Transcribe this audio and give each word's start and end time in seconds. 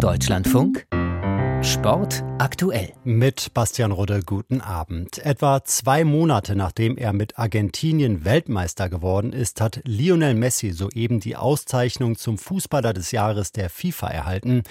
Deutschlandfunk 0.00 0.86
Sport 1.62 2.24
aktuell. 2.38 2.94
Mit 3.04 3.52
Bastian 3.52 3.92
Rudde, 3.92 4.22
guten 4.24 4.62
Abend. 4.62 5.18
Etwa 5.18 5.62
zwei 5.62 6.04
Monate 6.04 6.56
nachdem 6.56 6.96
er 6.96 7.12
mit 7.12 7.38
Argentinien 7.38 8.24
Weltmeister 8.24 8.88
geworden 8.88 9.34
ist, 9.34 9.60
hat 9.60 9.82
Lionel 9.84 10.32
Messi 10.32 10.70
soeben 10.70 11.20
die 11.20 11.36
Auszeichnung 11.36 12.16
zum 12.16 12.38
Fußballer 12.38 12.94
des 12.94 13.12
Jahres 13.12 13.52
der 13.52 13.68
FIFA 13.68 14.08
erhalten. 14.08 14.62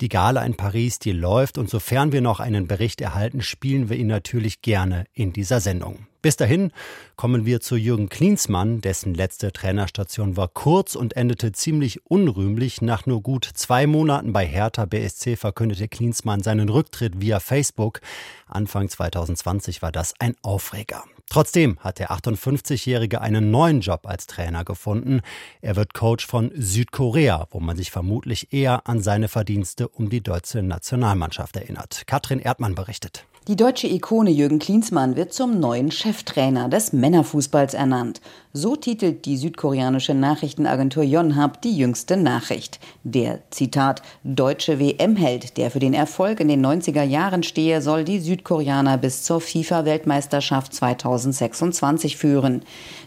Die 0.00 0.08
Gala 0.08 0.42
in 0.42 0.56
Paris, 0.56 0.98
die 0.98 1.12
läuft 1.12 1.58
und 1.58 1.68
sofern 1.68 2.12
wir 2.12 2.22
noch 2.22 2.40
einen 2.40 2.66
Bericht 2.66 3.02
erhalten, 3.02 3.42
spielen 3.42 3.90
wir 3.90 3.98
ihn 3.98 4.06
natürlich 4.06 4.62
gerne 4.62 5.04
in 5.12 5.34
dieser 5.34 5.60
Sendung. 5.60 6.06
Bis 6.22 6.36
dahin 6.36 6.70
kommen 7.16 7.46
wir 7.46 7.60
zu 7.60 7.74
Jürgen 7.74 8.08
Klinsmann, 8.08 8.80
dessen 8.80 9.12
letzte 9.12 9.52
Trainerstation 9.52 10.36
war 10.36 10.46
kurz 10.46 10.94
und 10.94 11.16
endete 11.16 11.50
ziemlich 11.50 12.06
unrühmlich. 12.06 12.80
Nach 12.80 13.06
nur 13.06 13.22
gut 13.22 13.44
zwei 13.44 13.88
Monaten 13.88 14.32
bei 14.32 14.46
Hertha 14.46 14.84
BSC 14.84 15.34
verkündete 15.34 15.88
Klinsmann 15.88 16.40
seinen 16.40 16.68
Rücktritt 16.68 17.20
via 17.20 17.40
Facebook. 17.40 18.00
Anfang 18.46 18.88
2020 18.88 19.82
war 19.82 19.90
das 19.90 20.14
ein 20.20 20.36
Aufreger. 20.42 21.02
Trotzdem 21.28 21.76
hat 21.80 21.98
der 21.98 22.12
58-Jährige 22.12 23.20
einen 23.20 23.50
neuen 23.50 23.80
Job 23.80 24.06
als 24.06 24.28
Trainer 24.28 24.64
gefunden. 24.64 25.22
Er 25.60 25.74
wird 25.74 25.92
Coach 25.92 26.24
von 26.24 26.52
Südkorea, 26.54 27.48
wo 27.50 27.58
man 27.58 27.76
sich 27.76 27.90
vermutlich 27.90 28.52
eher 28.52 28.86
an 28.86 29.02
seine 29.02 29.26
Verdienste 29.26 29.88
um 29.88 30.08
die 30.08 30.22
deutsche 30.22 30.62
Nationalmannschaft 30.62 31.56
erinnert. 31.56 32.04
Katrin 32.06 32.38
Erdmann 32.38 32.76
berichtet. 32.76 33.26
Die 33.48 33.56
deutsche 33.56 33.88
Ikone 33.88 34.30
Jürgen 34.30 34.60
Klinsmann 34.60 35.16
wird 35.16 35.32
zum 35.32 35.58
neuen 35.58 35.90
Cheftrainer 35.90 36.68
des 36.68 36.92
Männerfußballs 36.92 37.74
ernannt. 37.74 38.20
So 38.52 38.76
titelt 38.76 39.24
die 39.24 39.36
südkoreanische 39.36 40.14
Nachrichtenagentur 40.14 41.02
Yonhap 41.02 41.60
die 41.60 41.76
jüngste 41.76 42.16
Nachricht. 42.16 42.78
Der, 43.02 43.40
Zitat, 43.50 44.02
deutsche 44.22 44.78
WM-Held, 44.78 45.56
der 45.56 45.72
für 45.72 45.80
den 45.80 45.92
Erfolg 45.92 46.38
in 46.38 46.46
den 46.46 46.64
90er 46.64 47.02
Jahren 47.02 47.42
stehe, 47.42 47.82
soll 47.82 48.04
die 48.04 48.20
Südkoreaner 48.20 48.96
bis 48.96 49.24
zur 49.24 49.40
FIFA-Weltmeisterschaft 49.40 50.72
2026 50.74 52.16
führen. 52.16 52.62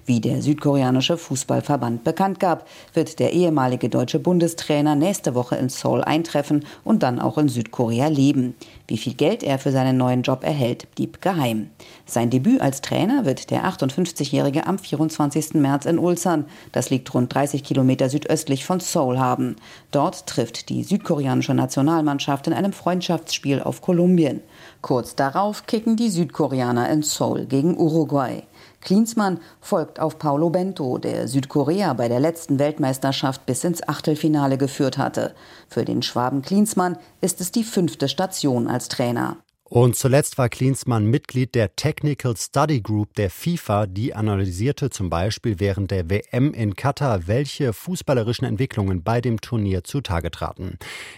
Wie 0.06 0.20
der 0.20 0.42
südkoreanische 0.42 1.18
Fußballverband 1.18 2.04
bekannt 2.04 2.42
gab, 2.42 2.68
wird 2.94 3.20
der 3.20 3.32
ehemalige 3.32 3.88
deutsche 3.88 4.20
Bundestrainer 4.20 4.96
nächste 4.96 5.34
Woche 5.34 5.56
in 5.56 5.70
Seoul 5.70 6.04
eintreffen 6.04 6.66
und 6.84 7.04
dann 7.04 7.20
auch 7.20 7.38
in 7.38 7.48
Südkorea 7.48 8.08
leben. 8.08 8.56
Wie 8.88 8.98
viel 8.98 9.14
Geld 9.14 9.44
er 9.44 9.60
für 9.60 9.72
seinen 9.72 9.98
neuen 9.98 10.24
Job 10.26 10.44
erhält, 10.44 10.94
blieb 10.96 11.22
geheim. 11.22 11.70
Sein 12.06 12.30
Debüt 12.30 12.60
als 12.62 12.82
Trainer 12.82 13.26
wird 13.26 13.52
der 13.52 13.66
58-Jährige 13.66 14.66
am 14.66 14.80
24. 14.80 15.54
März 15.54 15.86
in 15.86 16.00
Ulsan, 16.00 16.46
das 16.72 16.90
liegt 16.90 17.14
rund 17.14 17.34
30 17.34 17.64
Kilometer 17.64 18.10
südöstlich 18.10 18.66
von 18.66 18.80
Seoul, 18.80 19.20
haben. 19.20 19.56
Dort 19.92 20.26
trifft 20.28 20.70
die 20.70 20.84
südkoreanische 20.84 21.54
Nationalmannschaft 21.54 22.48
in 22.48 22.54
einem 22.54 22.74
Freundschaftsspiel 22.74 23.62
auf 23.62 23.82
Kolumbien. 23.82 24.42
Kurz 24.82 25.16
darauf 25.16 25.66
kicken 25.68 25.96
die 25.96 26.10
Südkoreaner 26.10 26.90
in 26.90 27.04
Seoul 27.04 27.46
gegen 27.46 27.78
Uruguay. 27.78 28.44
Klinsmann 28.82 29.40
folgt 29.62 30.00
auf 30.00 30.20
Paulo 30.20 30.52
Bento, 30.52 31.00
der 31.00 31.28
Südkorea 31.28 31.94
bei 31.94 32.08
der 32.08 32.20
letzten 32.20 32.60
Weltmeisterschaft 32.60 33.46
bis 33.46 33.64
ins 33.64 33.88
Achtelfinale 33.88 34.58
geführt 34.58 34.98
hatte. 35.00 35.34
Für 35.68 35.86
den 35.86 36.04
Schwaben 36.04 36.44
Klinsmann 36.44 36.98
ist 37.20 37.42
es 37.42 37.52
die 37.52 37.64
fünfte 37.64 38.08
Station 38.08 38.68
als 38.68 38.88
Trainer. 38.88 39.38
Und 39.68 39.96
zuletzt 39.96 40.38
war 40.38 40.48
Klinsmann 40.48 41.08
Mitglied 41.08 41.56
der 41.56 41.76
Technical 41.76 42.38
Study 42.38 42.82
Group 42.82 43.16
der 43.16 43.32
FIFA, 43.32 43.88
die 43.88 44.14
analysierte 44.14 44.92
zum 44.92 45.10
Beispiel 45.10 45.60
während 45.60 45.90
der 45.90 46.08
WM 46.08 46.54
in 46.54 46.76
Katar, 46.76 47.26
welche 47.26 47.74
fußballerischen 47.74 48.46
Entwicklungen 48.46 49.02
bei 49.02 49.22
dem 49.22 49.42
Turnier 49.42 49.84
zutage 49.84 50.30
traten. 50.30 50.78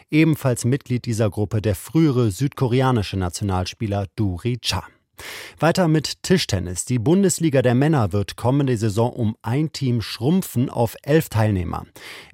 Ebenfalls 0.09 0.63
Mitglied 0.63 1.05
dieser 1.05 1.29
Gruppe 1.29 1.61
der 1.61 1.75
frühere 1.75 2.31
südkoreanische 2.31 3.17
Nationalspieler 3.17 4.07
Duri 4.15 4.59
Cha. 4.61 4.87
Weiter 5.59 5.87
mit 5.87 6.23
Tischtennis. 6.23 6.85
Die 6.85 6.99
Bundesliga 6.99 7.61
der 7.61 7.75
Männer 7.75 8.14
wird 8.14 8.36
kommende 8.36 8.77
Saison 8.77 9.11
um 9.11 9.36
ein 9.42 9.71
Team 9.71 10.02
schrumpfen 10.02 10.69
auf 10.69 10.95
elf 11.03 11.30
Teilnehmer. 11.30 11.86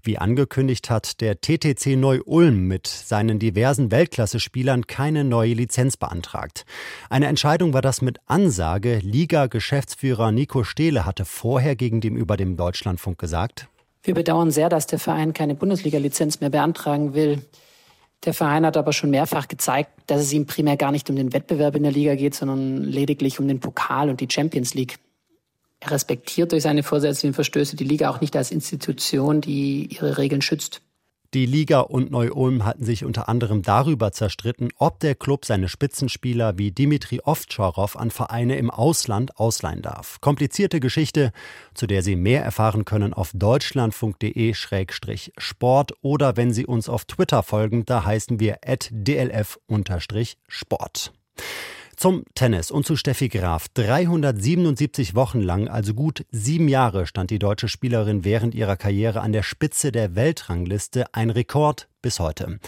Wie 0.02 0.18
angekündigt 0.18 0.90
hat 0.90 1.22
der 1.22 1.40
TTC 1.40 1.96
Neu-Ulm 1.96 2.68
mit 2.68 2.88
seinen 2.88 3.40
diversen 3.40 3.92
Weltklasse-Spielern 3.92 4.88
keine 4.88 5.24
neue 5.24 5.54
Lizenz 5.54 5.98
beantragt. 5.98 6.66
Eine 7.10 7.28
Entscheidung 7.28 7.74
war 7.74 7.82
das 7.82 8.02
mit 8.02 8.20
Ansage. 8.26 9.00
Liga-Geschäftsführer 9.00 10.32
Nico 10.32 10.64
Stehle 10.64 11.06
hatte 11.06 11.26
vorher 11.26 11.76
gegenüber 11.76 12.38
dem 12.38 12.58
Deutschlandfunk 12.58 13.18
gesagt, 13.18 13.68
wir 14.06 14.14
bedauern 14.14 14.52
sehr, 14.52 14.68
dass 14.68 14.86
der 14.86 15.00
Verein 15.00 15.34
keine 15.34 15.56
Bundesliga-Lizenz 15.56 16.42
mehr 16.42 16.50
beantragen 16.50 17.14
will. 17.14 17.42
Der 18.26 18.34
Verein 18.34 18.66
hat 18.66 18.78
aber 18.78 18.94
schon 18.94 19.10
mehrfach 19.10 19.48
gezeigt, 19.48 19.92
dass 20.08 20.22
es 20.22 20.32
ihm 20.32 20.46
primär 20.46 20.78
gar 20.78 20.92
nicht 20.92 21.10
um 21.10 21.16
den 21.16 21.34
Wettbewerb 21.34 21.76
in 21.76 21.84
der 21.84 21.92
Liga 21.92 22.16
geht, 22.16 22.36
sondern 22.36 22.84
lediglich 22.84 23.40
um 23.40 23.48
den 23.48 23.60
Pokal 23.60 24.10
und 24.10 24.22
die 24.22 24.30
Champions 24.32 24.74
League. 24.74 24.98
Er 25.82 25.92
respektiert 25.92 26.54
durch 26.54 26.64
seine 26.64 26.84
vorsätzlichen 26.84 27.34
Verstöße 27.34 27.76
die 27.76 27.84
Liga 27.84 28.10
auch 28.10 28.22
nicht 28.22 28.38
als 28.38 28.52
Institution, 28.52 29.42
die 29.42 29.88
ihre 29.94 30.18
Regeln 30.18 30.42
schützt. 30.42 30.82
Die 31.34 31.46
Liga 31.48 31.80
und 31.80 32.12
Neu-Ulm 32.12 32.64
hatten 32.64 32.86
sich 32.86 33.04
unter 33.06 33.28
anderem 33.28 33.64
darüber 33.64 34.12
zerstritten, 34.12 34.70
ob 34.78 35.00
der 35.00 35.16
Club 35.16 35.46
seine 35.46 35.68
Spitzenspieler 35.68 36.60
wie 36.60 36.70
Dimitri 36.70 37.22
Ovtcharov 37.24 37.96
an 37.96 38.12
Vereine 38.12 38.58
im 38.58 38.70
Ausland 38.70 39.40
ausleihen 39.40 39.82
darf. 39.82 40.22
Komplizierte 40.22 40.80
Geschichte, 40.80 41.32
zu 41.74 41.88
der 41.88 42.04
Sie 42.04 42.16
mehr 42.16 42.44
erfahren 42.44 42.86
können 42.86 43.16
auf 43.16 43.32
deutschlandfunk.de-sport 43.34 45.94
oder 46.02 46.38
wenn 46.38 46.54
Sie 46.54 46.68
uns 46.68 46.88
auf 46.88 47.06
Twitter 47.06 47.42
folgen, 47.42 47.84
da 47.88 48.06
heißen 48.06 48.40
wir 48.40 48.60
dlf-sport. 48.92 49.64
Zum 51.96 52.24
Tennis 52.34 52.72
und 52.72 52.86
zu 52.86 52.96
Steffi 52.96 53.30
Graf. 53.30 53.68
377 53.70 55.16
Wochen 55.16 55.42
lang, 55.42 55.68
also 55.68 55.94
gut 55.94 56.26
sieben 56.32 56.68
Jahre, 56.68 57.06
stand 57.06 57.30
die 57.30 57.40
deutsche 57.40 57.68
Spielerin 57.68 58.24
während 58.24 58.56
ihrer 58.56 58.76
Karriere 58.76 59.22
an 59.22 59.32
der 59.32 59.44
Spitze 59.44 59.92
der 59.92 60.16
Weltrangliste. 60.16 61.06
Ein 61.14 61.30
Rekord 61.30 61.88
bis 62.02 62.20
heute. 62.20 62.60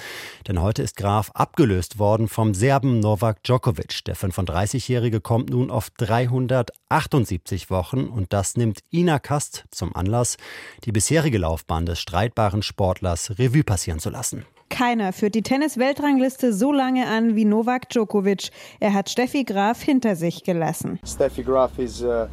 Denn 0.48 0.62
heute 0.62 0.82
ist 0.82 0.96
Graf 0.96 1.32
abgelöst 1.34 2.00
worden 2.00 2.28
vom 2.28 2.54
Serben 2.54 3.00
Novak 3.00 3.44
Djokovic. 3.44 4.06
Der 4.06 4.16
35-Jährige 4.16 5.22
kommt 5.22 5.50
nun 5.50 5.72
auf 5.72 5.90
378 5.92 7.70
Wochen 7.70 8.06
und 8.06 8.32
das 8.32 8.56
nimmt 8.56 8.80
Ina 8.92 9.20
Kast 9.20 9.66
zum 9.72 9.96
Anlass, 9.96 10.38
die 10.86 10.92
bisherige 10.92 11.40
Laufbahn 11.40 11.86
des 11.86 12.00
streitbaren 12.00 12.62
Sportlers 12.62 13.38
Revue 13.38 13.64
passieren 13.64 14.00
zu 14.00 14.10
lassen. 14.10 14.46
Keiner 14.70 15.14
führt 15.14 15.36
die 15.36 15.42
Tennis-Weltrangliste 15.42 16.54
so 16.54 16.72
lange 16.72 17.08
an 17.08 17.36
wie 17.36 17.46
Novak 17.46 17.90
Djokovic. 17.90 18.50
Er 18.80 18.94
hat 18.94 19.10
Steffi 19.10 19.44
Graf 19.44 19.82
hinter 19.82 20.16
sich 20.16 20.44
gelassen. 20.44 21.00
Steffi 21.06 21.44
Graf 21.44 21.78
is 21.78 22.02
uh 22.02 22.28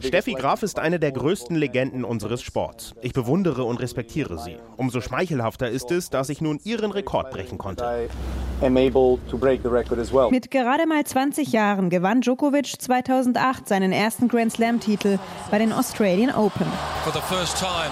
Steffi 0.00 0.32
Graf 0.32 0.62
ist 0.62 0.78
eine 0.78 0.98
der 0.98 1.12
größten 1.12 1.54
Legenden 1.54 2.02
unseres 2.02 2.40
Sports. 2.40 2.94
Ich 3.02 3.12
bewundere 3.12 3.64
und 3.64 3.78
respektiere 3.78 4.38
sie. 4.38 4.56
Umso 4.78 5.02
schmeichelhafter 5.02 5.68
ist 5.68 5.90
es, 5.90 6.08
dass 6.08 6.30
ich 6.30 6.40
nun 6.40 6.58
ihren 6.64 6.90
Rekord 6.92 7.30
brechen 7.30 7.58
konnte. 7.58 8.08
Mit 10.30 10.50
gerade 10.50 10.86
mal 10.86 11.04
20 11.04 11.52
Jahren 11.52 11.90
gewann 11.90 12.22
Djokovic 12.22 12.80
2008 12.80 13.68
seinen 13.68 13.92
ersten 13.92 14.28
Grand 14.28 14.52
Slam-Titel 14.52 15.18
bei 15.50 15.58
den 15.58 15.72
Australian 15.72 16.30
Open. 16.34 16.66
For 17.04 17.12
the 17.12 17.20
first 17.20 17.58
time, 17.58 17.90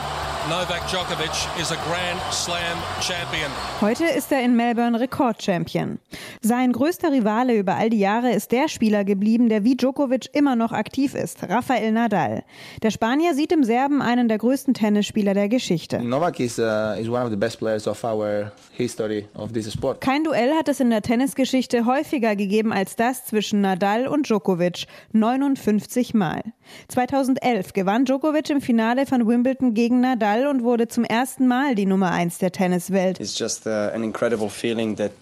Novak 0.49 0.81
Djokovic 0.89 1.61
is 1.61 1.73
a 1.73 1.77
Grand 1.87 2.19
Slam 2.33 2.79
champion. 3.03 3.51
Heute 3.83 4.07
ist 4.07 4.33
er 4.33 4.43
in 4.43 4.57
Melbourne 4.57 4.99
Rekordchampion. 4.99 5.99
Sein 6.41 6.73
größter 6.73 7.13
Rivale 7.13 7.55
über 7.55 7.75
all 7.75 7.91
die 7.91 7.99
Jahre 7.99 8.31
ist 8.31 8.51
der 8.51 8.69
Spieler 8.69 9.05
geblieben, 9.05 9.51
der 9.51 9.65
wie 9.65 9.77
Djokovic 9.77 10.31
immer 10.33 10.57
noch 10.57 10.73
aktiv 10.73 11.15
ist, 11.15 11.47
Rafael 11.47 11.93
Nadal. 11.93 12.45
Der 12.83 12.91
Spanier 12.91 13.35
sieht 13.35 13.53
im 13.53 13.63
Serben 13.63 14.01
einen 14.01 14.29
der 14.29 14.39
größten 14.39 14.73
Tennisspieler 14.73 15.35
der 15.35 15.51
Geschichte. 15.51 16.03
Novak 16.03 16.41
is, 16.41 16.59
uh, 16.59 16.99
is 16.99 17.11
one 17.11 17.25
of 17.25 17.29
the 17.29 17.37
best 17.37 17.59
players 17.59 17.87
of 17.87 18.03
our 18.03 18.51
history 18.73 19.29
of 19.35 19.53
this 19.53 19.71
sport. 19.71 20.01
Kein 20.01 20.25
Duell 20.25 20.55
hat 20.55 20.69
es 20.69 20.81
in 20.81 20.89
der 20.89 21.03
Tennisgeschichte 21.03 21.85
häufiger 21.85 22.37
gegeben 22.37 22.73
als 22.73 22.97
das 22.97 23.27
zwischen 23.27 23.61
Nadal 23.61 24.09
und 24.09 24.27
Djokovic, 24.27 24.87
59 25.13 26.15
Mal. 26.15 26.41
2011 26.89 27.75
gewann 27.75 28.07
Djokovic 28.07 28.49
im 28.49 28.63
Finale 28.63 29.05
von 29.05 29.27
Wimbledon 29.27 29.75
gegen 29.75 30.01
Nadal 30.01 30.38
und 30.47 30.63
wurde 30.63 30.89
zum 30.89 31.05
ersten 31.05 31.47
Mal 31.47 31.75
die 31.75 31.87
Nummer 31.87 32.11
1 32.11 32.39
der 32.39 32.53
Tenniswelt. 32.53 33.19
Uh, 33.21 33.25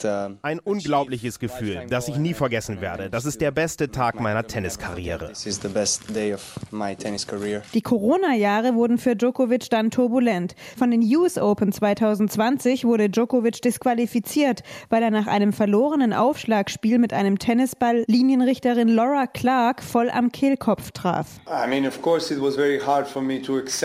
uh, 0.04 0.30
Ein 0.42 0.58
unglaubliches 0.60 1.38
Gefühl, 1.38 1.86
das 1.88 2.08
ich 2.08 2.16
nie 2.16 2.34
vergessen 2.34 2.80
werde. 2.80 3.10
Das 3.10 3.24
ist 3.24 3.40
der 3.40 3.50
beste 3.50 3.90
Tag 3.90 4.20
meiner 4.20 4.46
Tenniskarriere. 4.46 5.32
Die 7.74 7.82
Corona-Jahre 7.82 8.74
wurden 8.74 8.98
für 8.98 9.16
Djokovic 9.16 9.70
dann 9.70 9.90
turbulent. 9.90 10.54
Von 10.76 10.90
den 10.90 11.02
US 11.16 11.38
Open 11.38 11.72
2020 11.72 12.84
wurde 12.84 13.08
Djokovic 13.08 13.62
disqualifiziert, 13.62 14.62
weil 14.88 15.02
er 15.02 15.10
nach 15.10 15.26
einem 15.26 15.52
verlorenen 15.52 16.12
Aufschlagspiel 16.12 16.98
mit 16.98 17.12
einem 17.12 17.38
Tennisball 17.38 18.04
Linienrichterin 18.06 18.88
Laura 18.88 19.26
Clark 19.26 19.82
voll 19.82 20.10
am 20.10 20.32
Kehlkopf 20.32 20.90
traf. 20.92 21.26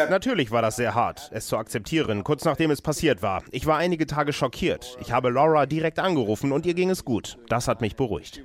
Natürlich 0.10 0.52
war 0.52 0.62
das 0.62 0.76
sehr 0.76 0.96
hart. 0.96 1.21
Es 1.32 1.48
zu 1.48 1.58
akzeptieren, 1.58 2.24
kurz 2.24 2.46
nachdem 2.46 2.72
es 2.72 2.82
passiert 2.82 3.22
war. 3.22 3.44
Ich 3.52 3.66
war 3.66 3.78
einige 3.78 4.08
Tage 4.08 4.34
schockiert. 4.34 4.98
Ich 5.02 5.12
habe 5.12 5.30
Laura 5.30 5.66
direkt 5.66 6.00
angerufen 6.00 6.52
und 6.52 6.66
ihr 6.66 6.74
ging 6.74 6.90
es 6.90 7.06
gut. 7.06 7.38
Das 7.50 7.68
hat 7.68 7.82
mich 7.82 7.96
beruhigt. 7.96 8.42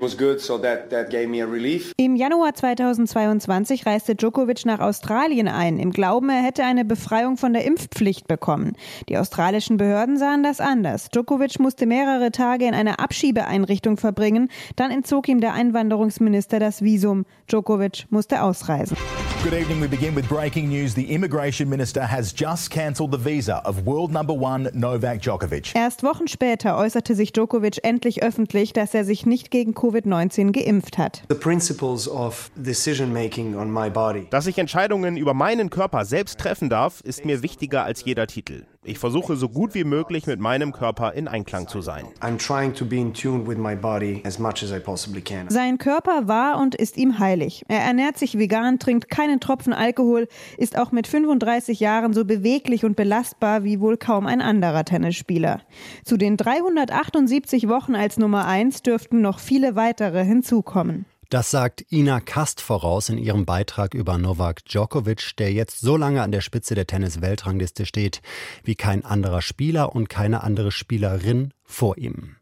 Im 1.97 2.17
Januar 2.17 2.55
2022 2.55 3.87
reiste 3.87 4.15
Djokovic 4.15 4.67
nach 4.67 4.81
Australien 4.81 5.49
ein, 5.49 5.79
im 5.79 5.93
Glauben, 5.93 6.29
er 6.29 6.43
hätte 6.43 6.65
eine 6.65 6.85
Befreiung 6.85 7.37
von 7.37 7.53
der 7.53 7.65
Impfpflicht 7.65 8.29
bekommen. 8.29 8.73
Die 9.09 9.19
australischen 9.19 9.77
Behörden 9.77 10.19
sahen 10.19 10.43
das 10.43 10.61
anders. 10.61 11.09
Djokovic 11.11 11.59
musste 11.59 11.87
mehrere 11.87 12.31
Tage 12.31 12.67
in 12.67 12.75
einer 12.75 13.01
Abschiebeeinrichtung 13.01 13.97
verbringen. 13.97 14.49
Dann 14.77 14.91
entzog 14.91 15.29
ihm 15.29 15.41
der 15.41 15.55
Einwanderungsminister 15.55 16.59
das 16.59 16.83
Visum. 16.83 17.25
Djokovic 17.49 18.07
musste 18.11 18.43
ausreisen. 18.43 18.97
Good 19.43 19.53
evening. 19.53 19.81
We 19.81 19.87
begin 19.87 20.17
with 20.17 20.29
breaking 20.29 20.69
news. 20.69 20.95
The 20.95 21.15
immigration 21.15 21.69
minister 21.69 22.03
has 22.03 22.33
just 22.33 22.56
cancelled 22.71 23.13
the 23.13 23.25
visa 23.25 23.63
of 23.65 23.85
world 23.85 24.11
number 24.11 24.35
one 24.35 24.71
Novak 24.73 25.21
Djokovic. 25.21 25.75
Erst 25.75 26.03
Wochen 26.03 26.29
später 26.29 26.77
äußerte 26.79 27.15
sich 27.15 27.33
Djokovic 27.33 27.79
endlich 27.83 28.23
öffentlich, 28.23 28.73
dass 28.73 28.95
er 28.95 29.05
sich 29.05 29.27
nicht 29.27 29.51
gegen 29.51 29.75
Covid-19 29.75 30.53
geimpft 30.53 30.99
hat. 30.99 31.23
The 31.29 31.35
principles 31.35 32.09
of 32.09 32.51
decision 32.57 33.13
making 33.13 33.57
on 33.57 33.71
my 33.71 33.91
body. 33.91 34.27
Dass 34.31 34.47
ich 34.47 34.59
Entscheidungen 34.59 35.17
über 35.17 35.35
meinen 35.35 35.71
Körper 35.71 36.05
selbst 36.05 36.39
treffen 36.39 36.71
darf, 36.71 37.01
ist 37.03 37.25
mir 37.25 37.43
wichtiger 37.43 37.85
als 37.85 38.05
jeder 38.05 38.27
Titel. 38.27 38.65
Ich 38.87 39.01
versuche 39.01 39.35
so 39.35 39.49
gut 39.49 39.75
wie 39.75 39.83
möglich 39.83 40.29
mit 40.29 40.39
meinem 40.39 40.73
Körper 40.73 41.13
in 41.15 41.27
Einklang 41.27 41.67
zu 41.67 41.81
sein. 41.81 42.07
Sein 45.51 45.79
Körper 45.79 46.29
war 46.29 46.61
und 46.61 46.77
ist 46.77 46.97
ihm 46.97 47.19
heilig. 47.19 47.65
Er 47.67 47.81
ernährt 47.81 48.17
sich 48.17 48.39
vegan, 48.39 48.79
trinkt 48.79 49.11
keinen 49.11 49.41
Tropfen 49.41 49.73
Alkohol, 49.73 50.29
ist 50.57 50.79
auch 50.79 50.93
mit 50.93 51.09
35 51.09 51.81
Jahren 51.81 52.13
so 52.13 52.25
beweglich 52.25 52.85
und 52.85 52.95
belastbar 52.95 53.65
wie 53.65 53.81
wohl 53.81 53.97
kaum 53.97 54.29
ein 54.29 54.41
anderer 54.41 54.85
Tennisspieler. 54.85 55.63
Zu 56.05 56.17
den 56.17 56.37
378 56.37 57.69
Wochen 57.69 57.97
als 57.97 58.19
Nummer 58.19 58.47
1 58.47 58.83
dürften 58.83 59.21
noch 59.21 59.41
viele 59.41 59.75
weitere 59.75 60.25
hinzukommen. 60.25 61.07
Das 61.29 61.51
sagt 61.51 61.85
Ina 61.91 62.21
Kast 62.21 62.61
voraus 62.61 63.09
in 63.09 63.19
ihrem 63.19 63.47
Beitrag 63.47 63.95
über 63.95 64.17
Novak 64.17 64.65
Djokovic, 64.65 65.37
der 65.39 65.53
jetzt 65.53 65.81
so 65.81 65.97
lange 65.97 66.23
an 66.23 66.31
der 66.31 66.41
Spitze 66.41 66.77
der 66.77 66.87
Tennis-Weltrangliste 66.87 67.85
steht 67.85 68.23
wie 68.63 68.77
kein 68.77 69.05
anderer 69.05 69.43
Spieler 69.43 69.95
und 69.95 70.09
keine 70.09 70.45
andere 70.45 70.71
Spielerin 70.71 71.53
vor 71.65 71.99
ihm. 71.99 72.37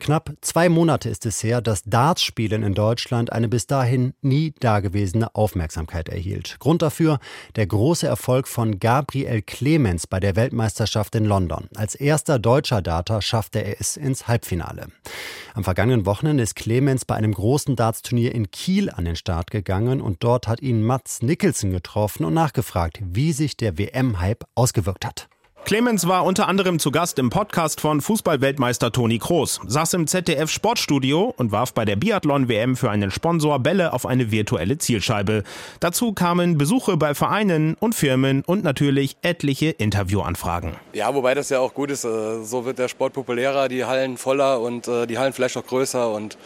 Knapp 0.00 0.32
zwei 0.40 0.70
Monate 0.70 1.10
ist 1.10 1.26
es 1.26 1.42
her, 1.42 1.60
dass 1.60 1.82
Dartspielen 1.84 2.62
in 2.62 2.72
Deutschland 2.72 3.30
eine 3.30 3.48
bis 3.48 3.66
dahin 3.66 4.14
nie 4.22 4.54
dagewesene 4.58 5.34
Aufmerksamkeit 5.34 6.08
erhielt. 6.08 6.56
Grund 6.58 6.80
dafür 6.80 7.18
der 7.54 7.66
große 7.66 8.06
Erfolg 8.06 8.48
von 8.48 8.80
Gabriel 8.80 9.42
Clemens 9.42 10.06
bei 10.06 10.20
der 10.20 10.36
Weltmeisterschaft 10.36 11.14
in 11.14 11.26
London. 11.26 11.68
Als 11.76 11.94
erster 11.94 12.38
deutscher 12.38 12.80
Darter 12.80 13.20
schaffte 13.20 13.62
er 13.62 13.78
es 13.78 13.98
ins 13.98 14.26
Halbfinale. 14.26 14.86
Am 15.54 15.64
vergangenen 15.64 16.06
Wochenende 16.06 16.42
ist 16.42 16.56
Clemens 16.56 17.04
bei 17.04 17.14
einem 17.14 17.34
großen 17.34 17.76
Dartsturnier 17.76 18.34
in 18.34 18.50
Kiel 18.50 18.88
an 18.88 19.04
den 19.04 19.16
Start 19.16 19.50
gegangen 19.50 20.00
und 20.00 20.24
dort 20.24 20.48
hat 20.48 20.62
ihn 20.62 20.82
Mats 20.82 21.20
Nicholson 21.20 21.72
getroffen 21.72 22.24
und 22.24 22.32
nachgefragt, 22.32 23.00
wie 23.02 23.34
sich 23.34 23.58
der 23.58 23.76
WM-Hype 23.76 24.44
ausgewirkt 24.54 25.04
hat. 25.04 25.28
Clemens 25.64 26.08
war 26.08 26.24
unter 26.24 26.48
anderem 26.48 26.78
zu 26.80 26.90
Gast 26.90 27.18
im 27.20 27.30
Podcast 27.30 27.80
von 27.80 28.00
Fußballweltmeister 28.00 28.90
Toni 28.90 29.18
Kroos, 29.18 29.60
saß 29.66 29.94
im 29.94 30.06
ZDF 30.06 30.50
Sportstudio 30.50 31.32
und 31.36 31.52
warf 31.52 31.72
bei 31.72 31.84
der 31.84 31.96
Biathlon-WM 31.96 32.76
für 32.76 32.90
einen 32.90 33.10
Sponsor 33.10 33.60
Bälle 33.60 33.92
auf 33.92 34.04
eine 34.04 34.32
virtuelle 34.32 34.78
Zielscheibe. 34.78 35.44
Dazu 35.78 36.12
kamen 36.12 36.58
Besuche 36.58 36.96
bei 36.96 37.14
Vereinen 37.14 37.76
und 37.78 37.94
Firmen 37.94 38.42
und 38.44 38.64
natürlich 38.64 39.16
etliche 39.22 39.70
Interviewanfragen. 39.70 40.74
Ja, 40.92 41.14
wobei 41.14 41.34
das 41.34 41.48
ja 41.48 41.60
auch 41.60 41.74
gut 41.74 41.90
ist. 41.90 42.04
Äh, 42.04 42.42
so 42.42 42.64
wird 42.64 42.78
der 42.78 42.88
Sport 42.88 43.12
populärer, 43.12 43.68
die 43.68 43.84
Hallen 43.84 44.16
voller 44.18 44.60
und 44.60 44.88
äh, 44.88 45.06
die 45.06 45.18
Hallen 45.18 45.32
vielleicht 45.32 45.56
auch 45.56 45.66
größer 45.66 46.10
und 46.10 46.36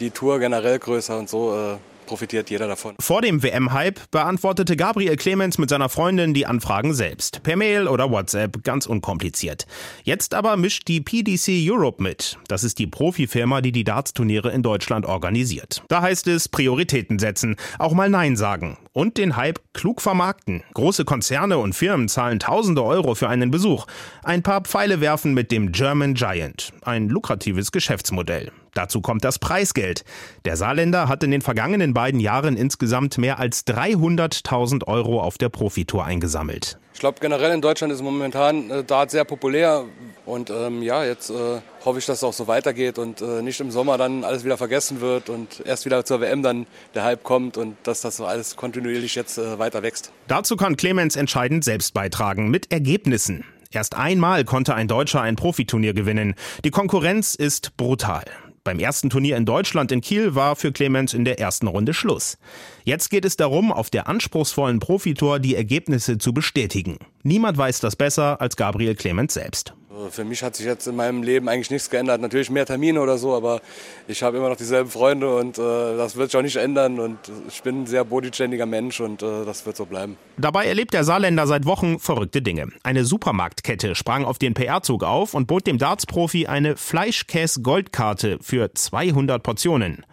die 0.00 0.10
Tour 0.10 0.38
generell 0.38 0.78
größer 0.78 1.18
und 1.18 1.30
so 1.30 1.54
äh, 1.54 1.76
profitiert 2.10 2.50
jeder 2.50 2.66
davon. 2.66 2.96
Vor 2.98 3.22
dem 3.22 3.40
WM-Hype 3.40 4.10
beantwortete 4.10 4.74
Gabriel 4.76 5.14
Clemens 5.14 5.58
mit 5.58 5.70
seiner 5.70 5.88
Freundin 5.88 6.34
die 6.34 6.44
Anfragen 6.44 6.92
selbst. 6.92 7.40
Per 7.44 7.56
Mail 7.56 7.86
oder 7.86 8.10
WhatsApp, 8.10 8.64
ganz 8.64 8.86
unkompliziert. 8.86 9.64
Jetzt 10.02 10.34
aber 10.34 10.56
mischt 10.56 10.88
die 10.88 11.00
PDC 11.00 11.70
Europe 11.70 12.02
mit. 12.02 12.36
Das 12.48 12.64
ist 12.64 12.80
die 12.80 12.88
Profifirma, 12.88 13.60
die 13.60 13.70
die 13.70 13.84
Darts-Turniere 13.84 14.50
in 14.50 14.64
Deutschland 14.64 15.06
organisiert. 15.06 15.84
Da 15.86 16.02
heißt 16.02 16.26
es 16.26 16.48
Prioritäten 16.48 17.20
setzen, 17.20 17.54
auch 17.78 17.92
mal 17.92 18.10
Nein 18.10 18.36
sagen 18.36 18.76
und 18.92 19.16
den 19.16 19.36
Hype 19.36 19.60
klug 19.72 20.02
vermarkten. 20.02 20.64
Große 20.74 21.04
Konzerne 21.04 21.58
und 21.58 21.74
Firmen 21.74 22.08
zahlen 22.08 22.40
tausende 22.40 22.82
Euro 22.82 23.14
für 23.14 23.28
einen 23.28 23.52
Besuch. 23.52 23.86
Ein 24.24 24.42
paar 24.42 24.62
Pfeile 24.62 25.00
werfen 25.00 25.32
mit 25.32 25.52
dem 25.52 25.70
German 25.70 26.14
Giant. 26.14 26.72
Ein 26.82 27.08
lukratives 27.08 27.70
Geschäftsmodell. 27.70 28.50
Dazu 28.74 29.00
kommt 29.00 29.24
das 29.24 29.38
Preisgeld. 29.38 30.04
Der 30.44 30.56
Saarländer 30.56 31.08
hat 31.08 31.22
in 31.22 31.30
den 31.30 31.42
vergangenen 31.42 31.94
beiden 31.94 32.20
Jahren 32.20 32.56
insgesamt 32.56 33.18
mehr 33.18 33.38
als 33.38 33.66
300.000 33.66 34.86
Euro 34.86 35.20
auf 35.20 35.38
der 35.38 35.48
Profitour 35.48 36.04
eingesammelt. 36.04 36.78
Ich 36.92 37.00
glaube, 37.00 37.18
generell 37.20 37.52
in 37.52 37.62
Deutschland 37.62 37.92
ist 37.92 38.02
momentan 38.02 38.70
äh, 38.70 38.84
Dart 38.84 39.10
sehr 39.10 39.24
populär. 39.24 39.84
Und 40.26 40.50
ähm, 40.50 40.82
ja, 40.82 41.04
jetzt 41.04 41.30
äh, 41.30 41.60
hoffe 41.84 41.98
ich, 41.98 42.06
dass 42.06 42.18
es 42.18 42.24
auch 42.24 42.32
so 42.32 42.46
weitergeht 42.46 42.98
und 42.98 43.22
äh, 43.22 43.42
nicht 43.42 43.58
im 43.60 43.70
Sommer 43.70 43.96
dann 43.96 44.22
alles 44.22 44.44
wieder 44.44 44.58
vergessen 44.58 45.00
wird 45.00 45.28
und 45.28 45.62
erst 45.64 45.86
wieder 45.86 46.04
zur 46.04 46.20
WM 46.20 46.42
dann 46.42 46.66
der 46.94 47.04
Hype 47.04 47.22
kommt 47.22 47.56
und 47.56 47.76
dass 47.84 48.02
das 48.02 48.16
so 48.16 48.26
alles 48.26 48.56
kontinuierlich 48.56 49.14
jetzt 49.14 49.38
äh, 49.38 49.58
weiter 49.58 49.82
wächst. 49.82 50.12
Dazu 50.28 50.56
kann 50.56 50.76
Clemens 50.76 51.16
entscheidend 51.16 51.64
selbst 51.64 51.94
beitragen 51.94 52.50
mit 52.50 52.70
Ergebnissen. 52.70 53.44
Erst 53.72 53.96
einmal 53.96 54.44
konnte 54.44 54.74
ein 54.74 54.88
Deutscher 54.88 55.20
ein 55.22 55.36
Profiturnier 55.36 55.94
gewinnen. 55.94 56.34
Die 56.64 56.70
Konkurrenz 56.70 57.34
ist 57.34 57.76
brutal. 57.76 58.24
Beim 58.62 58.78
ersten 58.78 59.08
Turnier 59.08 59.38
in 59.38 59.46
Deutschland 59.46 59.90
in 59.90 60.02
Kiel 60.02 60.34
war 60.34 60.54
für 60.54 60.70
Clemens 60.70 61.14
in 61.14 61.24
der 61.24 61.40
ersten 61.40 61.66
Runde 61.66 61.94
Schluss. 61.94 62.36
Jetzt 62.84 63.08
geht 63.08 63.24
es 63.24 63.36
darum, 63.36 63.72
auf 63.72 63.88
der 63.88 64.06
anspruchsvollen 64.06 64.80
Profitour 64.80 65.38
die 65.38 65.54
Ergebnisse 65.54 66.18
zu 66.18 66.34
bestätigen. 66.34 66.98
Niemand 67.22 67.56
weiß 67.56 67.80
das 67.80 67.96
besser 67.96 68.40
als 68.40 68.56
Gabriel 68.56 68.94
Clemens 68.94 69.34
selbst. 69.34 69.74
Für 70.10 70.24
mich 70.24 70.42
hat 70.42 70.56
sich 70.56 70.66
jetzt 70.66 70.86
in 70.86 70.96
meinem 70.96 71.22
Leben 71.22 71.48
eigentlich 71.48 71.70
nichts 71.70 71.90
geändert. 71.90 72.20
Natürlich 72.20 72.50
mehr 72.50 72.66
Termine 72.66 73.00
oder 73.00 73.18
so, 73.18 73.34
aber 73.34 73.60
ich 74.08 74.22
habe 74.22 74.36
immer 74.36 74.48
noch 74.48 74.56
dieselben 74.56 74.90
Freunde 74.90 75.34
und 75.34 75.58
äh, 75.58 75.96
das 75.96 76.16
wird 76.16 76.30
sich 76.30 76.38
auch 76.38 76.42
nicht 76.42 76.56
ändern. 76.56 76.98
Und 76.98 77.18
ich 77.48 77.62
bin 77.62 77.82
ein 77.82 77.86
sehr 77.86 78.04
bodenständiger 78.04 78.66
Mensch 78.66 79.00
und 79.00 79.22
äh, 79.22 79.44
das 79.44 79.66
wird 79.66 79.76
so 79.76 79.84
bleiben. 79.84 80.16
Dabei 80.38 80.66
erlebt 80.66 80.94
der 80.94 81.04
Saarländer 81.04 81.46
seit 81.46 81.66
Wochen 81.66 81.98
verrückte 81.98 82.42
Dinge. 82.42 82.68
Eine 82.82 83.04
Supermarktkette 83.04 83.94
sprang 83.94 84.24
auf 84.24 84.38
den 84.38 84.54
PR-Zug 84.54 85.04
auf 85.04 85.34
und 85.34 85.46
bot 85.46 85.66
dem 85.66 85.78
Darts-Profi 85.78 86.46
eine 86.46 86.76
Fleischkäse-Goldkarte 86.76 88.38
für 88.40 88.72
200 88.72 89.42
Portionen. 89.42 90.06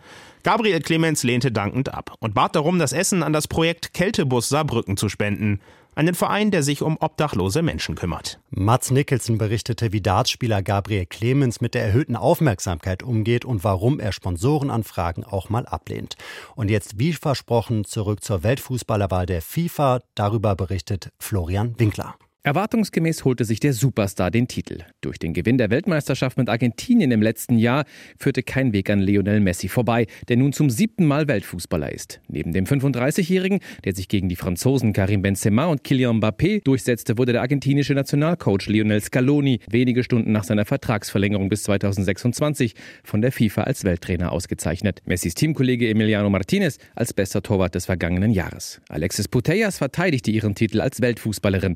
Gabriel 0.43 0.79
Clemens 0.79 1.23
lehnte 1.23 1.51
dankend 1.51 1.93
ab 1.93 2.13
und 2.19 2.33
bat 2.33 2.55
darum, 2.55 2.79
das 2.79 2.93
Essen 2.93 3.21
an 3.21 3.33
das 3.33 3.49
Projekt 3.49 3.93
Kältebus 3.93 4.47
Saarbrücken 4.47 4.95
zu 4.95 5.09
spenden 5.09 5.59
einen 5.97 6.15
Verein, 6.15 6.51
der 6.51 6.63
sich 6.63 6.81
um 6.81 6.97
obdachlose 6.99 7.61
Menschen 7.63 7.95
kümmert. 7.95 8.39
Mats 8.51 8.91
Nicholson 8.91 9.37
berichtete, 9.37 9.91
wie 9.91 10.01
Dartspieler 10.01 10.61
Gabriel 10.61 11.05
Clemens 11.05 11.59
mit 11.59 11.73
der 11.73 11.83
erhöhten 11.83 12.15
Aufmerksamkeit 12.15 13.01
umgeht 13.01 13.45
und 13.45 13.63
warum 13.63 13.99
er 13.99 14.11
Sponsorenanfragen 14.11 15.23
auch 15.23 15.49
mal 15.49 15.65
ablehnt. 15.65 16.15
Und 16.55 16.69
jetzt, 16.69 16.99
wie 16.99 17.13
versprochen, 17.13 17.83
zurück 17.83 18.23
zur 18.23 18.43
Weltfußballerwahl 18.43 19.25
der 19.25 19.41
FIFA. 19.41 20.01
Darüber 20.13 20.55
berichtet 20.55 21.11
Florian 21.19 21.79
Winkler. 21.79 22.15
Erwartungsgemäß 22.47 23.25
holte 23.25 23.43
sich 23.43 23.59
der 23.59 23.73
Superstar 23.73 24.31
den 24.31 24.47
Titel. 24.47 24.83
Durch 25.01 25.19
den 25.19 25.33
Gewinn 25.33 25.57
der 25.57 25.69
Weltmeisterschaft 25.69 26.37
mit 26.37 26.47
Argentinien 26.47 27.11
im 27.11 27.21
letzten 27.21 27.57
Jahr 27.57 27.83
führte 28.17 28.41
kein 28.41 28.71
Weg 28.71 28.89
an 28.89 29.01
Lionel 29.01 29.41
Messi 29.41 29.67
vorbei, 29.67 30.07
der 30.29 30.37
nun 30.37 30.53
zum 30.53 30.69
siebten 30.69 31.05
Mal 31.05 31.27
Weltfußballer 31.27 31.91
ist. 31.91 32.21
Neben 32.29 32.53
dem 32.53 32.63
35-Jährigen, 32.63 33.59
der 33.83 33.93
sich 33.93 34.07
gegen 34.07 34.29
die 34.29 34.37
Franzosen 34.37 34.93
Karim 34.93 35.23
Benzema 35.23 35.65
und 35.65 35.83
Kylian 35.83 36.21
Mbappé 36.21 36.63
durchsetzte, 36.63 37.17
wurde 37.17 37.33
der 37.33 37.41
argentinische 37.41 37.93
Nationalcoach 37.93 38.67
Lionel 38.67 39.01
Scaloni 39.01 39.59
wenige 39.69 40.05
Stunden 40.05 40.31
nach 40.31 40.45
seiner 40.45 40.63
Vertragsverlängerung 40.63 41.49
bis 41.49 41.63
2026 41.63 42.75
von 43.03 43.21
der 43.21 43.33
FIFA 43.33 43.63
als 43.63 43.83
Welttrainer 43.83 44.31
ausgezeichnet. 44.31 45.01
Messis 45.03 45.33
Teamkollege 45.33 45.89
Emiliano 45.89 46.29
Martinez 46.29 46.77
als 46.95 47.13
bester 47.13 47.43
Torwart 47.43 47.75
des 47.75 47.87
vergangenen 47.87 48.31
Jahres. 48.31 48.79
Alexis 48.87 49.27
Putellas 49.27 49.79
verteidigte 49.79 50.31
ihren 50.31 50.55
Titel 50.55 50.79
als 50.79 51.01
Weltfußballerin. 51.01 51.75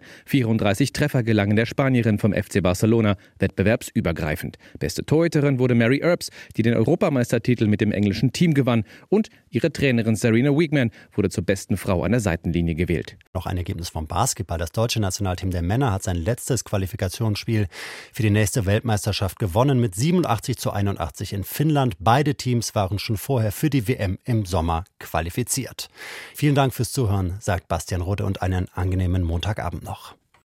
35 0.61 0.93
Treffer 0.93 1.23
gelangen 1.23 1.55
der 1.55 1.65
Spanierin 1.65 2.19
vom 2.19 2.33
FC 2.33 2.61
Barcelona, 2.61 3.15
wettbewerbsübergreifend. 3.39 4.59
Beste 4.77 5.03
Torhüterin 5.03 5.57
wurde 5.57 5.73
Mary 5.73 6.01
Earps, 6.03 6.29
die 6.55 6.61
den 6.61 6.75
Europameistertitel 6.75 7.65
mit 7.65 7.81
dem 7.81 7.91
englischen 7.91 8.31
Team 8.31 8.53
gewann. 8.53 8.83
Und 9.09 9.29
ihre 9.49 9.73
Trainerin 9.73 10.15
Serena 10.15 10.51
Wiegman 10.51 10.91
wurde 11.13 11.29
zur 11.29 11.43
besten 11.43 11.77
Frau 11.77 12.03
an 12.03 12.11
der 12.11 12.21
Seitenlinie 12.21 12.75
gewählt. 12.75 13.17
Noch 13.33 13.47
ein 13.47 13.57
Ergebnis 13.57 13.89
vom 13.89 14.05
Basketball. 14.05 14.59
Das 14.59 14.71
deutsche 14.71 14.99
Nationalteam 14.99 15.49
der 15.49 15.63
Männer 15.63 15.91
hat 15.91 16.03
sein 16.03 16.17
letztes 16.17 16.63
Qualifikationsspiel 16.63 17.67
für 18.13 18.21
die 18.21 18.29
nächste 18.29 18.67
Weltmeisterschaft 18.67 19.39
gewonnen 19.39 19.79
mit 19.79 19.95
87 19.95 20.57
zu 20.57 20.71
81 20.71 21.33
in 21.33 21.43
Finnland. 21.43 21.95
Beide 21.97 22.35
Teams 22.35 22.75
waren 22.75 22.99
schon 22.99 23.17
vorher 23.17 23.51
für 23.51 23.71
die 23.71 23.87
WM 23.87 24.19
im 24.25 24.45
Sommer 24.45 24.83
qualifiziert. 24.99 25.89
Vielen 26.35 26.53
Dank 26.53 26.75
fürs 26.75 26.91
Zuhören, 26.91 27.37
sagt 27.39 27.67
Bastian 27.67 28.01
Rode 28.01 28.25
und 28.25 28.43
einen 28.43 28.67
angenehmen 28.75 29.23
Montagabend 29.23 29.83
noch. 29.83 30.20